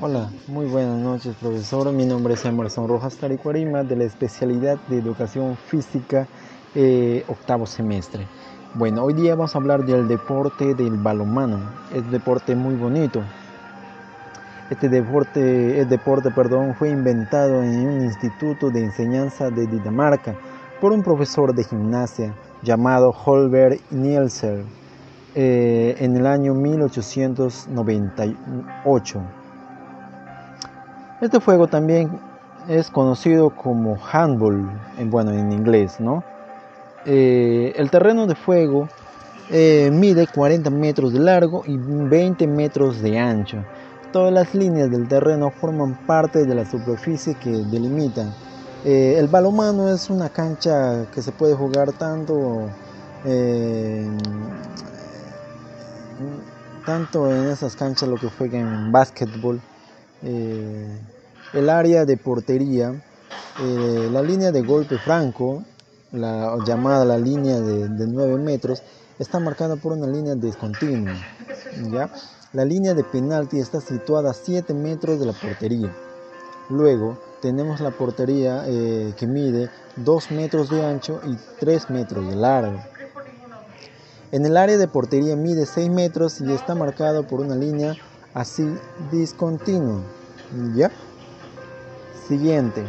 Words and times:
Hola, 0.00 0.30
muy 0.46 0.66
buenas 0.66 0.98
noches 0.98 1.34
profesor. 1.40 1.90
Mi 1.92 2.04
nombre 2.04 2.34
es 2.34 2.44
Emerson 2.44 2.86
Rojas 2.88 3.16
Taricuarima 3.16 3.82
de 3.82 3.96
la 3.96 4.04
especialidad 4.04 4.78
de 4.88 4.98
Educación 4.98 5.56
Física 5.56 6.28
eh, 6.74 7.24
octavo 7.26 7.64
semestre. 7.66 8.26
Bueno, 8.74 9.02
hoy 9.02 9.14
día 9.14 9.34
vamos 9.34 9.54
a 9.54 9.58
hablar 9.58 9.86
del 9.86 10.06
deporte 10.08 10.74
del 10.74 10.98
balonmano. 10.98 11.58
Es 11.90 12.02
un 12.02 12.10
deporte 12.10 12.54
muy 12.54 12.74
bonito. 12.74 13.22
Este 14.68 14.90
deporte, 14.90 15.80
el 15.80 15.88
deporte 15.88 16.30
perdón, 16.30 16.74
fue 16.74 16.90
inventado 16.90 17.62
en 17.62 17.88
un 17.88 18.02
instituto 18.02 18.68
de 18.68 18.84
enseñanza 18.84 19.50
de 19.50 19.66
Dinamarca 19.66 20.36
por 20.82 20.92
un 20.92 21.02
profesor 21.02 21.54
de 21.54 21.64
gimnasia 21.64 22.34
llamado 22.62 23.14
Holberg 23.24 23.80
Nielsen 23.90 24.66
eh, 25.40 25.94
en 26.00 26.16
el 26.16 26.26
año 26.26 26.52
1898. 26.52 29.22
Este 31.20 31.38
juego 31.38 31.68
también 31.68 32.18
es 32.66 32.90
conocido 32.90 33.50
como 33.50 33.96
handball, 34.10 34.68
en, 34.98 35.12
bueno, 35.12 35.30
en 35.30 35.52
inglés, 35.52 36.00
¿no? 36.00 36.24
Eh, 37.06 37.72
el 37.76 37.88
terreno 37.88 38.26
de 38.26 38.34
juego 38.34 38.88
eh, 39.50 39.90
mide 39.92 40.26
40 40.26 40.70
metros 40.70 41.12
de 41.12 41.20
largo 41.20 41.62
y 41.64 41.76
20 41.76 42.48
metros 42.48 43.00
de 43.00 43.16
ancho. 43.16 43.64
Todas 44.12 44.32
las 44.32 44.56
líneas 44.56 44.90
del 44.90 45.06
terreno 45.06 45.52
forman 45.52 45.94
parte 46.04 46.46
de 46.46 46.54
la 46.56 46.68
superficie 46.68 47.36
que 47.36 47.50
delimitan. 47.50 48.34
el 48.84 49.28
balomano 49.28 49.88
es 49.88 50.10
una 50.10 50.30
cancha 50.30 51.06
que 51.14 51.22
se 51.22 51.30
puede 51.30 51.54
jugar 51.54 51.92
tanto 51.92 52.68
tanto 56.84 57.30
en 57.30 57.48
esas 57.48 57.76
canchas 57.76 58.08
lo 58.08 58.16
que 58.16 58.28
juegan 58.28 58.72
en 58.72 58.92
básquetbol, 58.92 59.60
eh, 60.22 61.00
el 61.52 61.70
área 61.70 62.04
de 62.04 62.16
portería, 62.16 62.94
eh, 63.60 64.08
la 64.10 64.22
línea 64.22 64.52
de 64.52 64.62
golpe 64.62 64.98
franco, 64.98 65.64
la 66.12 66.56
llamada 66.64 67.04
la 67.04 67.18
línea 67.18 67.60
de, 67.60 68.06
9 68.06 68.38
metros, 68.38 68.82
está 69.18 69.38
marcada 69.38 69.76
por 69.76 69.92
una 69.92 70.06
línea 70.06 70.34
discontinua. 70.34 71.14
¿ya? 71.90 72.10
La 72.52 72.64
línea 72.64 72.94
de 72.94 73.04
penalti 73.04 73.58
está 73.58 73.80
situada 73.80 74.30
a 74.30 74.34
7 74.34 74.72
metros 74.74 75.20
de 75.20 75.26
la 75.26 75.32
portería. 75.32 75.94
Luego 76.70 77.18
tenemos 77.42 77.80
la 77.80 77.90
portería 77.90 78.64
eh, 78.66 79.14
que 79.16 79.26
mide 79.26 79.70
2 79.96 80.30
metros 80.32 80.70
de 80.70 80.84
ancho 80.84 81.20
y 81.26 81.36
3 81.60 81.90
metros 81.90 82.26
de 82.26 82.36
largo. 82.36 82.78
En 84.30 84.44
el 84.44 84.58
área 84.58 84.76
de 84.76 84.88
portería 84.88 85.36
mide 85.36 85.64
6 85.64 85.88
metros 85.90 86.42
y 86.42 86.52
está 86.52 86.74
marcado 86.74 87.26
por 87.26 87.40
una 87.40 87.54
línea 87.54 87.96
así 88.34 88.68
discontinua. 89.10 90.02
¿Ya? 90.74 90.90
Siguiente. 92.26 92.84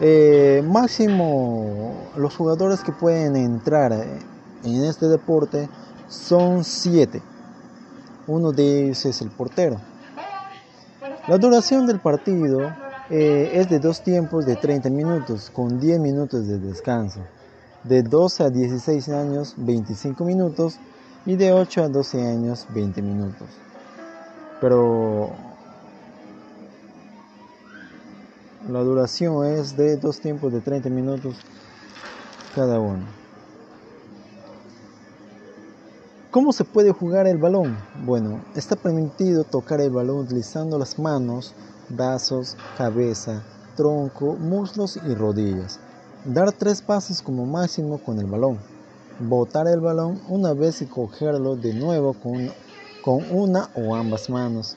Eh, 0.00 0.62
máximo, 0.66 1.92
los 2.16 2.34
jugadores 2.34 2.80
que 2.80 2.92
pueden 2.92 3.36
entrar 3.36 3.92
en 3.92 4.84
este 4.84 5.08
deporte 5.08 5.68
son 6.08 6.64
7. 6.64 7.20
Uno 8.26 8.52
de 8.52 8.84
ellos 8.84 9.04
es 9.04 9.20
el 9.20 9.28
portero. 9.28 9.76
La 11.28 11.36
duración 11.36 11.86
del 11.86 12.00
partido 12.00 12.72
eh, 13.10 13.50
es 13.52 13.68
de 13.68 13.78
dos 13.78 14.02
tiempos 14.02 14.46
de 14.46 14.56
30 14.56 14.88
minutos 14.88 15.50
con 15.50 15.78
10 15.78 16.00
minutos 16.00 16.46
de 16.48 16.58
descanso 16.58 17.20
de 17.88 18.02
12 18.02 18.44
a 18.44 18.50
16 18.50 19.08
años 19.10 19.54
25 19.56 20.24
minutos 20.24 20.78
y 21.24 21.36
de 21.36 21.52
8 21.52 21.84
a 21.84 21.88
12 21.88 22.26
años 22.26 22.66
20 22.74 23.02
minutos. 23.02 23.48
Pero 24.60 25.30
la 28.68 28.80
duración 28.80 29.46
es 29.46 29.76
de 29.76 29.96
dos 29.96 30.20
tiempos 30.20 30.52
de 30.52 30.60
30 30.60 30.88
minutos 30.88 31.36
cada 32.54 32.80
uno. 32.80 33.04
¿Cómo 36.30 36.52
se 36.52 36.64
puede 36.64 36.92
jugar 36.92 37.26
el 37.26 37.38
balón? 37.38 37.78
Bueno, 38.04 38.42
está 38.54 38.76
permitido 38.76 39.44
tocar 39.44 39.80
el 39.80 39.90
balón 39.90 40.18
utilizando 40.18 40.78
las 40.78 40.98
manos, 40.98 41.54
brazos, 41.88 42.56
cabeza, 42.76 43.42
tronco, 43.76 44.34
muslos 44.34 44.96
y 44.96 45.14
rodillas. 45.14 45.80
Dar 46.26 46.50
tres 46.50 46.82
pasos 46.82 47.22
como 47.22 47.46
máximo 47.46 47.98
con 47.98 48.18
el 48.18 48.26
balón. 48.26 48.58
Botar 49.20 49.68
el 49.68 49.78
balón 49.78 50.20
una 50.28 50.54
vez 50.54 50.82
y 50.82 50.86
cogerlo 50.86 51.54
de 51.54 51.72
nuevo 51.72 52.14
con, 52.14 52.50
con 53.00 53.24
una 53.30 53.70
o 53.76 53.94
ambas 53.94 54.28
manos. 54.28 54.76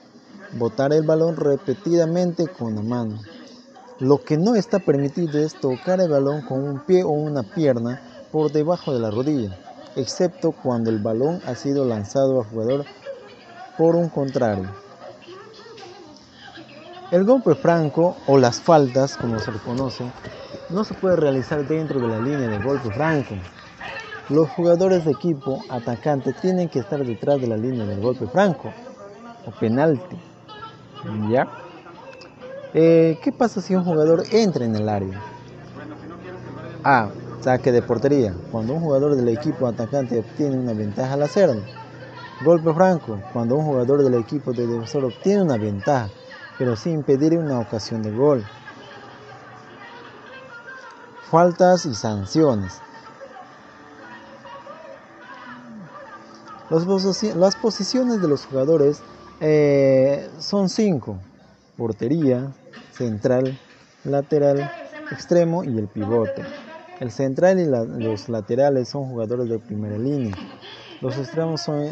Botar 0.60 0.94
el 0.94 1.02
balón 1.02 1.38
repetidamente 1.38 2.48
con 2.48 2.76
la 2.76 2.84
mano. 2.84 3.20
Lo 3.98 4.24
que 4.24 4.38
no 4.38 4.54
está 4.54 4.78
permitido 4.78 5.40
es 5.40 5.60
tocar 5.60 6.00
el 6.00 6.10
balón 6.10 6.44
con 6.44 6.64
un 6.64 6.82
pie 6.82 7.02
o 7.04 7.10
una 7.10 7.42
pierna 7.42 8.00
por 8.32 8.52
debajo 8.52 8.94
de 8.94 9.00
la 9.00 9.10
rodilla, 9.10 9.58
excepto 9.96 10.52
cuando 10.52 10.92
el 10.92 11.00
balón 11.00 11.42
ha 11.48 11.56
sido 11.56 11.84
lanzado 11.84 12.42
al 12.42 12.48
jugador 12.48 12.86
por 13.76 13.96
un 13.96 14.10
contrario. 14.10 14.70
El 17.10 17.24
golpe 17.24 17.56
franco 17.56 18.16
o 18.28 18.38
las 18.38 18.62
faltas, 18.62 19.18
como 19.18 19.40
se 19.40 19.52
le 19.52 19.58
conoce, 19.58 20.04
no 20.70 20.84
se 20.84 20.94
puede 20.94 21.16
realizar 21.16 21.68
dentro 21.68 22.00
de 22.00 22.08
la 22.08 22.20
línea 22.20 22.48
de 22.48 22.60
golpe 22.60 22.92
franco. 22.92 23.36
Los 24.30 24.50
jugadores 24.50 25.06
de 25.06 25.12
equipo 25.12 25.64
atacante 25.70 26.34
tienen 26.34 26.70
que 26.70 26.80
estar 26.80 27.04
detrás 27.04 27.42
de 27.42 27.48
la 27.48 27.58
línea 27.58 27.86
del 27.86 28.00
golpe 28.00 28.28
franco 28.28 28.72
o 29.46 29.52
penalti. 29.52 30.18
¿Ya? 31.30 31.48
Eh, 32.74 33.18
¿Qué 33.24 33.32
pasa 33.32 33.62
si 33.62 33.76
un 33.76 33.84
jugador 33.84 34.24
entra 34.32 34.66
en 34.66 34.76
el 34.76 34.88
área? 34.88 35.22
A. 36.84 37.10
Saque 37.42 37.72
de 37.72 37.82
portería. 37.82 38.36
Cuando 38.52 38.74
un 38.74 38.82
jugador 38.82 39.16
del 39.16 39.30
equipo 39.30 39.66
atacante 39.66 40.20
obtiene 40.20 40.58
una 40.58 40.74
ventaja 40.74 41.14
al 41.14 41.24
hacerlo. 41.24 41.64
Golpe 42.44 42.74
franco. 42.74 43.20
Cuando 43.34 43.56
un 43.56 43.66
jugador 43.66 44.04
del 44.04 44.16
equipo 44.16 44.52
de 44.54 44.68
defensor 44.68 45.06
obtiene 45.06 45.42
una 45.42 45.58
ventaja 45.58 46.10
pero 46.60 46.76
sin 46.76 46.96
impedir 46.96 47.40
una 47.40 47.58
ocasión 47.58 48.04
de 48.04 48.12
gol. 48.12 48.46
Faltas 51.30 51.86
y 51.86 51.94
sanciones. 51.94 52.82
Las 57.36 57.56
posiciones 57.56 58.20
de 58.20 58.28
los 58.28 58.48
jugadores 58.48 59.04
eh, 59.40 60.28
son 60.40 60.70
cinco. 60.70 61.20
Portería, 61.78 62.52
central, 62.92 63.60
lateral, 64.04 64.72
extremo 65.12 65.64
y 65.64 65.78
el 65.78 65.88
pivote. 65.88 66.44
El 67.00 67.12
central 67.12 67.60
y 67.60 67.66
los 68.04 68.28
laterales 68.28 68.90
son 68.90 69.06
jugadores 69.06 69.48
de 69.50 69.60
primera 69.60 70.00
línea. 70.00 70.36
Los 71.00 71.16
extremos, 71.18 71.62
son, 71.62 71.92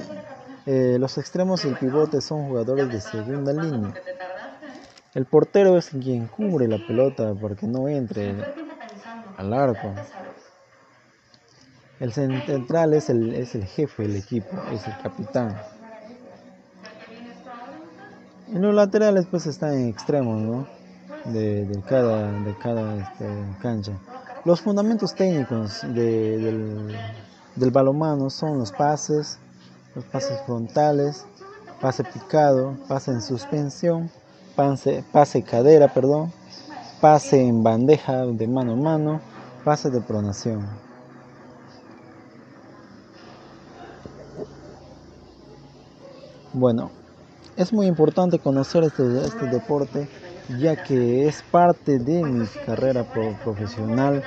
eh, 0.65 0.97
los 0.99 1.17
extremos 1.19 1.63
y 1.63 1.67
el 1.67 1.77
pivote 1.77 2.21
son 2.21 2.47
jugadores 2.47 2.91
de 2.91 3.01
segunda 3.01 3.53
línea. 3.53 3.93
El 5.13 5.25
portero 5.25 5.77
es 5.77 5.89
quien 5.89 6.25
cubre 6.25 6.67
la 6.67 6.79
pelota 6.85 7.33
para 7.35 7.55
que 7.55 7.67
no 7.67 7.87
entre 7.87 8.35
al 9.37 9.53
arco. 9.53 9.93
El 11.99 12.13
central 12.13 12.93
es 12.93 13.09
el, 13.09 13.33
es 13.33 13.55
el 13.55 13.65
jefe 13.65 14.03
del 14.03 14.17
equipo, 14.17 14.49
es 14.71 14.85
el 14.85 14.97
capitán. 15.01 15.57
Y 18.49 18.59
los 18.59 18.73
laterales 18.73 19.25
pues 19.29 19.45
están 19.47 19.73
en 19.73 19.89
extremos, 19.89 20.39
¿no? 20.41 20.67
De, 21.25 21.67
cada, 21.87 22.31
de 22.31 22.55
cada 22.57 22.97
este, 22.97 23.27
cancha. 23.61 23.93
Los 24.45 24.61
fundamentos 24.61 25.13
técnicos 25.15 25.81
del, 25.81 26.95
del 27.55 27.71
balomano 27.71 28.29
son 28.29 28.59
los 28.59 28.71
pases, 28.71 29.39
los 29.95 30.05
pases 30.05 30.39
frontales, 30.45 31.25
pase 31.81 32.03
picado, 32.03 32.77
pase 32.87 33.11
en 33.11 33.21
suspensión, 33.21 34.09
pase, 34.55 35.03
pase 35.11 35.43
cadera, 35.43 35.93
perdón, 35.93 36.31
pase 37.01 37.41
en 37.41 37.63
bandeja 37.63 38.25
de 38.25 38.47
mano 38.47 38.73
a 38.73 38.75
mano, 38.75 39.21
pase 39.63 39.89
de 39.89 40.01
pronación. 40.01 40.67
Bueno, 46.53 46.89
es 47.55 47.71
muy 47.71 47.87
importante 47.87 48.39
conocer 48.39 48.83
este, 48.83 49.25
este 49.25 49.45
deporte 49.47 50.07
ya 50.59 50.81
que 50.81 51.27
es 51.27 51.43
parte 51.51 51.99
de 51.99 52.23
mi 52.23 52.47
carrera 52.65 53.03
profesional, 53.43 54.23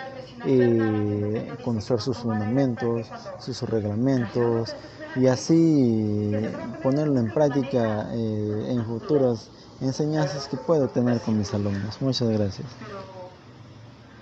eh, 0.46 1.50
conocer 1.64 2.00
sus 2.00 2.18
fundamentos, 2.18 3.06
sus 3.38 3.62
reglamentos 3.62 4.74
y 5.14 5.26
así 5.26 6.60
ponerlo 6.82 7.18
en 7.20 7.30
práctica 7.32 8.08
eh, 8.14 8.72
en 8.72 8.84
futuros 8.86 9.52
enseñanzas 9.80 10.48
que 10.48 10.56
puedo 10.56 10.88
tener 10.90 11.20
con 11.20 11.36
mis 11.36 11.52
alumnos. 11.54 12.00
Muchas 12.00 12.28
gracias. 12.30 12.80